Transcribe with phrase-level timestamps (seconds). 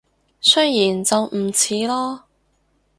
[0.39, 2.19] 雖然就唔似囉